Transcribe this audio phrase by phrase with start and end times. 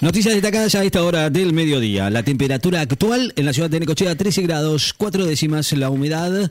[0.00, 2.08] Noticias destacadas a esta hora del mediodía.
[2.08, 5.70] La temperatura actual en la ciudad de Necochea 13 grados, 4 décimas.
[5.74, 6.50] La humedad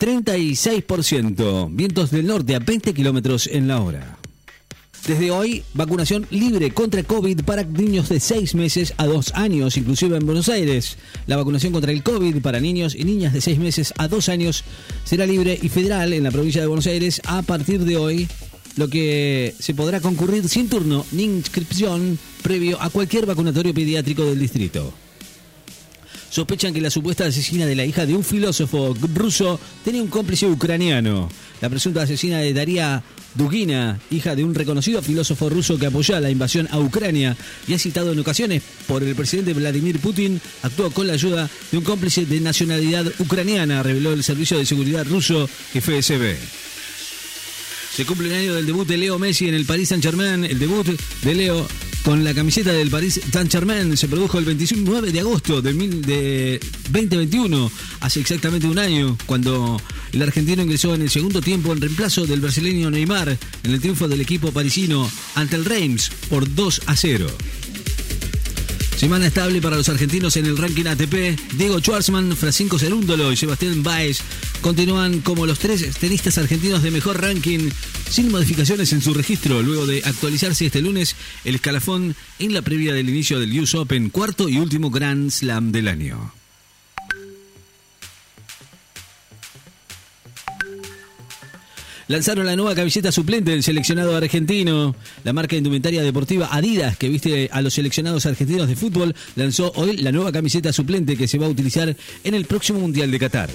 [0.00, 1.68] 36%.
[1.70, 4.16] Vientos del norte a 20 kilómetros en la hora.
[5.06, 10.16] Desde hoy, vacunación libre contra COVID para niños de 6 meses a 2 años, inclusive
[10.16, 10.98] en Buenos Aires.
[11.28, 14.64] La vacunación contra el COVID para niños y niñas de 6 meses a 2 años
[15.04, 18.28] será libre y federal en la provincia de Buenos Aires a partir de hoy,
[18.80, 24.38] lo que se podrá concurrir sin turno ni inscripción previo a cualquier vacunatorio pediátrico del
[24.38, 24.90] distrito.
[26.30, 30.46] Sospechan que la supuesta asesina de la hija de un filósofo ruso tenía un cómplice
[30.46, 31.28] ucraniano.
[31.60, 33.02] La presunta asesina de Daria
[33.34, 37.36] Dugina, hija de un reconocido filósofo ruso que apoyó la invasión a Ucrania
[37.68, 41.76] y ha citado en ocasiones por el presidente Vladimir Putin, actuó con la ayuda de
[41.78, 46.36] un cómplice de nacionalidad ucraniana, reveló el Servicio de Seguridad ruso FSB.
[47.94, 50.44] Se cumple un año del debut de Leo Messi en el Paris Saint-Germain.
[50.44, 51.66] El debut de Leo
[52.04, 57.70] con la camiseta del Paris Saint-Germain se produjo el 29 de agosto de, de 2021,
[58.00, 59.80] hace exactamente un año, cuando
[60.12, 64.08] el argentino ingresó en el segundo tiempo en reemplazo del brasileño Neymar en el triunfo
[64.08, 67.26] del equipo parisino ante el Reims por 2 a 0.
[69.00, 71.54] Semana estable para los argentinos en el ranking ATP.
[71.56, 74.20] Diego Schwartzman, Francisco Cerúndolo y Sebastián Baez
[74.60, 77.70] continúan como los tres tenistas argentinos de mejor ranking,
[78.10, 82.92] sin modificaciones en su registro, luego de actualizarse este lunes el escalafón en la previa
[82.92, 86.39] del inicio del US Open, cuarto y último Grand Slam del año.
[92.10, 94.96] Lanzaron la nueva camiseta suplente del seleccionado argentino.
[95.22, 99.96] La marca indumentaria deportiva Adidas, que viste a los seleccionados argentinos de fútbol, lanzó hoy
[99.96, 103.48] la nueva camiseta suplente que se va a utilizar en el próximo Mundial de Qatar.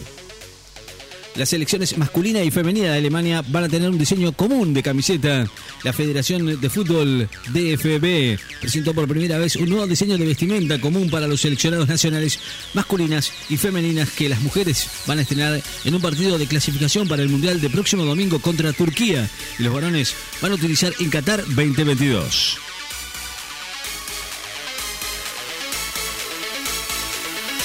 [1.35, 5.45] Las selecciones masculina y femenina de Alemania van a tener un diseño común de camiseta.
[5.83, 11.09] La Federación de Fútbol DFB presentó por primera vez un nuevo diseño de vestimenta común
[11.09, 12.39] para los seleccionados nacionales
[12.73, 17.21] masculinas y femeninas que las mujeres van a estrenar en un partido de clasificación para
[17.21, 19.29] el Mundial de próximo domingo contra Turquía
[19.59, 22.64] y los varones van a utilizar en Qatar 2022.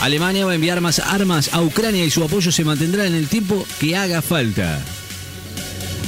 [0.01, 3.29] Alemania va a enviar más armas a Ucrania y su apoyo se mantendrá en el
[3.29, 4.81] tiempo que haga falta.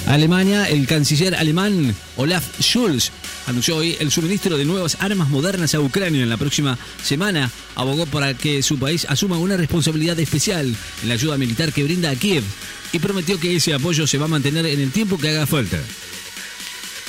[0.07, 3.11] Alemania, el canciller alemán Olaf Scholz
[3.47, 7.51] anunció hoy el suministro de nuevas armas modernas a Ucrania en la próxima semana.
[7.75, 12.11] Abogó para que su país asuma una responsabilidad especial en la ayuda militar que brinda
[12.11, 12.45] a Kiev
[12.93, 15.79] y prometió que ese apoyo se va a mantener en el tiempo que haga falta.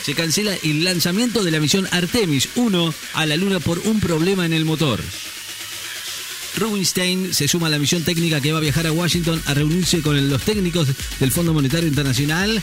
[0.03, 4.45] Se cancela el lanzamiento de la misión Artemis 1 a la Luna por un problema
[4.45, 4.99] en el motor.
[6.57, 10.01] Rubinstein se suma a la misión técnica que va a viajar a Washington a reunirse
[10.01, 10.87] con los técnicos
[11.19, 12.61] del Fondo Monetario Internacional.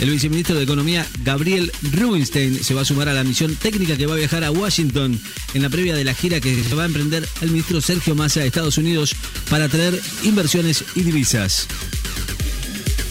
[0.00, 4.06] El viceministro de Economía, Gabriel Rubinstein, se va a sumar a la misión técnica que
[4.06, 5.20] va a viajar a Washington
[5.54, 8.40] en la previa de la gira que se va a emprender el ministro Sergio Massa
[8.40, 9.14] de Estados Unidos
[9.50, 11.66] para traer inversiones y divisas.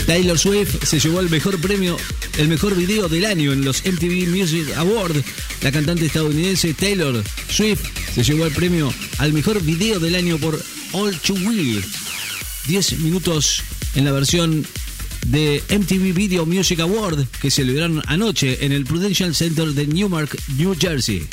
[0.07, 1.95] Taylor Swift se llevó el mejor premio,
[2.39, 5.23] el mejor video del año en los MTV Music Awards.
[5.62, 7.81] La cantante estadounidense Taylor Swift
[8.16, 10.59] se llevó el premio al mejor video del año por
[10.94, 11.84] All to Will.
[12.68, 13.62] 10 minutos
[13.96, 14.66] en la versión
[15.28, 20.75] de MTV Video Music Award que celebraron anoche en el Prudential Center de Newmark, New
[20.80, 21.28] Jersey.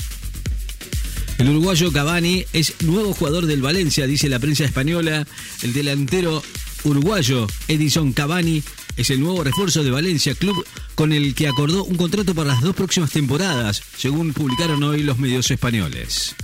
[1.39, 5.27] El uruguayo Cavani es nuevo jugador del Valencia, dice la prensa española.
[5.63, 6.43] El delantero
[6.85, 8.63] uruguayo Edison Cavani
[8.97, 10.67] es el nuevo refuerzo de Valencia, club
[10.97, 15.19] con el que acordó un contrato para las dos próximas temporadas, según publicaron hoy los
[15.19, 16.35] medios españoles.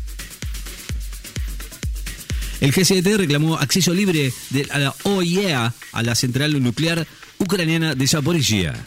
[2.62, 7.04] El GCT reclamó acceso libre de, a la OIEA a la central nuclear
[7.38, 8.80] ucraniana de Zaporizhia.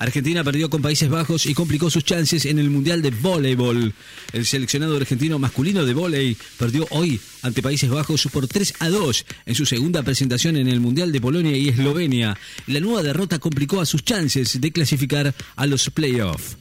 [0.00, 3.94] Argentina perdió con Países Bajos y complicó sus chances en el Mundial de Voleibol.
[4.32, 9.24] El seleccionado argentino masculino de vóley perdió hoy ante Países Bajos por 3 a 2
[9.46, 12.36] en su segunda presentación en el Mundial de Polonia y Eslovenia.
[12.66, 16.56] La nueva derrota complicó a sus chances de clasificar a los playoffs.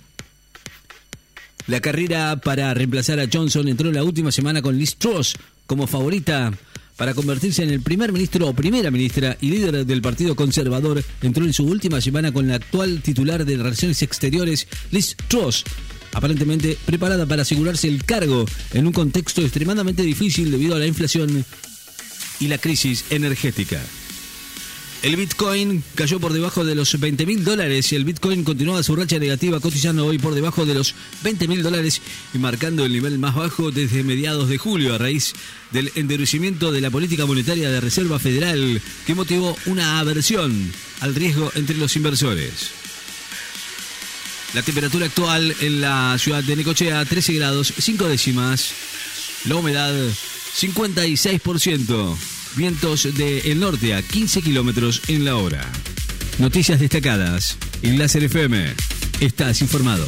[1.67, 5.35] La carrera para reemplazar a Johnson entró la última semana con Liz Truss
[5.71, 6.51] como favorita
[6.97, 11.01] para convertirse en el primer ministro o primera ministra y líder del Partido Conservador.
[11.21, 15.63] Entró en su última semana con la actual titular de Relaciones Exteriores, Liz Truss,
[16.11, 21.45] aparentemente preparada para asegurarse el cargo en un contexto extremadamente difícil debido a la inflación
[22.41, 23.79] y la crisis energética.
[25.03, 28.95] El Bitcoin cayó por debajo de los 20 mil dólares y el Bitcoin continúa su
[28.95, 30.93] racha negativa, cotizando hoy por debajo de los
[31.23, 32.03] 20 mil dólares
[32.35, 35.33] y marcando el nivel más bajo desde mediados de julio a raíz
[35.71, 41.51] del endurecimiento de la política monetaria de Reserva Federal que motivó una aversión al riesgo
[41.55, 42.69] entre los inversores.
[44.53, 48.71] La temperatura actual en la ciudad de Necochea, 13 grados 5 décimas.
[49.45, 49.95] La humedad,
[50.59, 52.40] 56%.
[52.55, 55.65] Vientos del norte a 15 kilómetros en la hora.
[56.37, 57.57] Noticias destacadas.
[57.81, 58.73] En Láser FM.
[59.21, 60.05] Estás informado.